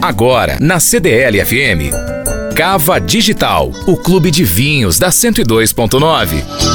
Agora, 0.00 0.58
na 0.60 0.78
CDL 0.78 1.44
FM. 1.44 2.54
Cava 2.54 3.00
Digital, 3.00 3.70
o 3.86 3.96
clube 3.96 4.30
de 4.30 4.44
vinhos 4.44 4.98
da 4.98 5.08
102.9. 5.08 6.65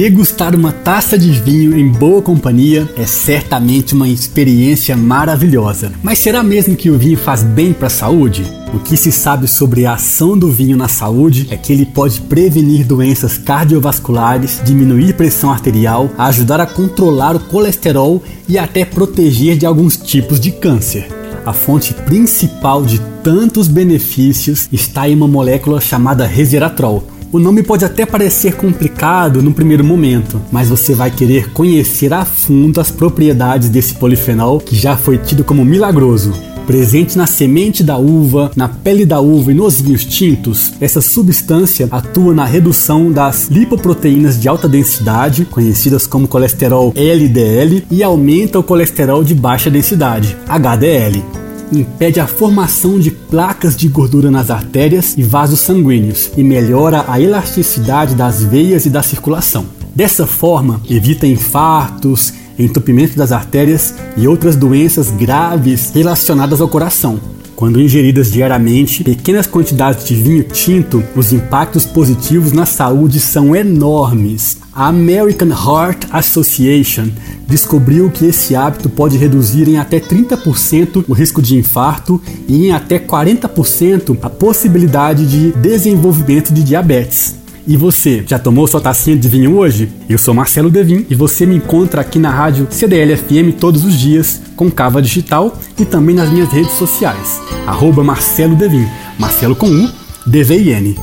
Degustar 0.00 0.54
uma 0.54 0.70
taça 0.70 1.18
de 1.18 1.28
vinho 1.28 1.76
em 1.76 1.88
boa 1.88 2.22
companhia 2.22 2.88
é 2.96 3.04
certamente 3.04 3.94
uma 3.94 4.08
experiência 4.08 4.96
maravilhosa. 4.96 5.90
Mas 6.04 6.20
será 6.20 6.40
mesmo 6.40 6.76
que 6.76 6.88
o 6.88 6.96
vinho 6.96 7.18
faz 7.18 7.42
bem 7.42 7.72
para 7.72 7.88
a 7.88 7.90
saúde? 7.90 8.44
O 8.72 8.78
que 8.78 8.96
se 8.96 9.10
sabe 9.10 9.48
sobre 9.48 9.86
a 9.86 9.94
ação 9.94 10.38
do 10.38 10.52
vinho 10.52 10.76
na 10.76 10.86
saúde 10.86 11.48
é 11.50 11.56
que 11.56 11.72
ele 11.72 11.84
pode 11.84 12.20
prevenir 12.20 12.86
doenças 12.86 13.38
cardiovasculares, 13.38 14.62
diminuir 14.64 15.14
pressão 15.14 15.50
arterial, 15.50 16.08
ajudar 16.16 16.60
a 16.60 16.66
controlar 16.66 17.34
o 17.34 17.40
colesterol 17.40 18.22
e 18.48 18.56
até 18.56 18.84
proteger 18.84 19.58
de 19.58 19.66
alguns 19.66 19.96
tipos 19.96 20.38
de 20.38 20.52
câncer. 20.52 21.08
A 21.44 21.52
fonte 21.52 21.92
principal 21.92 22.84
de 22.84 23.00
tantos 23.24 23.66
benefícios 23.66 24.68
está 24.70 25.08
em 25.08 25.16
uma 25.16 25.26
molécula 25.26 25.80
chamada 25.80 26.24
resveratrol 26.24 27.17
o 27.30 27.38
nome 27.38 27.62
pode 27.62 27.84
até 27.84 28.06
parecer 28.06 28.54
complicado 28.54 29.42
no 29.42 29.52
primeiro 29.52 29.84
momento, 29.84 30.40
mas 30.50 30.68
você 30.68 30.94
vai 30.94 31.10
querer 31.10 31.50
conhecer 31.52 32.12
a 32.12 32.24
fundo 32.24 32.80
as 32.80 32.90
propriedades 32.90 33.68
desse 33.68 33.94
polifenol 33.94 34.58
que 34.58 34.74
já 34.74 34.96
foi 34.96 35.18
tido 35.18 35.44
como 35.44 35.64
milagroso. 35.64 36.32
Presente 36.66 37.16
na 37.16 37.26
semente 37.26 37.82
da 37.82 37.96
uva, 37.96 38.50
na 38.54 38.68
pele 38.68 39.06
da 39.06 39.20
uva 39.20 39.50
e 39.50 39.54
nos 39.54 39.80
vinhos 39.80 40.04
tintos, 40.04 40.74
essa 40.80 41.00
substância 41.00 41.88
atua 41.90 42.34
na 42.34 42.44
redução 42.44 43.10
das 43.10 43.48
lipoproteínas 43.48 44.38
de 44.38 44.48
alta 44.48 44.68
densidade, 44.68 45.46
conhecidas 45.46 46.06
como 46.06 46.28
colesterol 46.28 46.92
LDL, 46.94 47.84
e 47.90 48.02
aumenta 48.02 48.58
o 48.58 48.62
colesterol 48.62 49.24
de 49.24 49.34
baixa 49.34 49.70
densidade, 49.70 50.36
HDL 50.46 51.37
impede 51.72 52.20
a 52.20 52.26
formação 52.26 52.98
de 52.98 53.10
placas 53.10 53.76
de 53.76 53.88
gordura 53.88 54.30
nas 54.30 54.50
artérias 54.50 55.16
e 55.16 55.22
vasos 55.22 55.60
sanguíneos 55.60 56.30
e 56.36 56.42
melhora 56.42 57.04
a 57.08 57.20
elasticidade 57.20 58.14
das 58.14 58.42
veias 58.42 58.86
e 58.86 58.90
da 58.90 59.02
circulação. 59.02 59.66
Dessa 59.94 60.26
forma, 60.26 60.80
evita 60.88 61.26
infartos, 61.26 62.32
entupimento 62.58 63.16
das 63.16 63.32
artérias 63.32 63.94
e 64.16 64.26
outras 64.26 64.56
doenças 64.56 65.10
graves 65.10 65.90
relacionadas 65.94 66.60
ao 66.60 66.68
coração. 66.68 67.20
Quando 67.58 67.80
ingeridas 67.80 68.30
diariamente 68.30 69.02
pequenas 69.02 69.44
quantidades 69.44 70.06
de 70.06 70.14
vinho 70.14 70.44
tinto, 70.44 71.02
os 71.16 71.32
impactos 71.32 71.84
positivos 71.84 72.52
na 72.52 72.64
saúde 72.64 73.18
são 73.18 73.56
enormes. 73.56 74.58
A 74.72 74.86
American 74.86 75.48
Heart 75.48 76.06
Association 76.12 77.08
descobriu 77.48 78.12
que 78.12 78.26
esse 78.26 78.54
hábito 78.54 78.88
pode 78.88 79.16
reduzir 79.16 79.68
em 79.68 79.76
até 79.76 79.98
30% 79.98 81.04
o 81.08 81.12
risco 81.12 81.42
de 81.42 81.56
infarto 81.56 82.22
e 82.46 82.68
em 82.68 82.70
até 82.70 82.96
40% 82.96 84.16
a 84.22 84.30
possibilidade 84.30 85.26
de 85.26 85.50
desenvolvimento 85.58 86.54
de 86.54 86.62
diabetes. 86.62 87.37
E 87.68 87.76
você, 87.76 88.24
já 88.26 88.38
tomou 88.38 88.66
sua 88.66 88.80
tacinha 88.80 89.14
de 89.14 89.28
vinho 89.28 89.58
hoje? 89.58 89.90
Eu 90.08 90.16
sou 90.16 90.32
Marcelo 90.32 90.70
Devin 90.70 91.04
e 91.10 91.14
você 91.14 91.44
me 91.44 91.54
encontra 91.54 92.00
aqui 92.00 92.18
na 92.18 92.30
rádio 92.30 92.66
CDL 92.70 93.14
FM 93.14 93.60
todos 93.60 93.84
os 93.84 93.92
dias 93.92 94.40
com 94.56 94.70
Cava 94.70 95.02
Digital 95.02 95.54
e 95.78 95.84
também 95.84 96.16
nas 96.16 96.30
minhas 96.30 96.50
redes 96.50 96.72
sociais. 96.72 97.42
Arroba 97.66 98.02
Marcelo 98.02 98.56
Devin, 98.56 98.88
Marcelo 99.18 99.54
com 99.54 99.66
U, 99.68 99.90
D-V-I-N. 100.26 100.96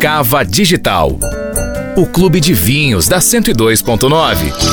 Cava 0.00 0.44
Digital, 0.44 1.16
o 1.96 2.04
clube 2.04 2.40
de 2.40 2.52
vinhos 2.52 3.06
da 3.06 3.20
102.9. 3.20 4.67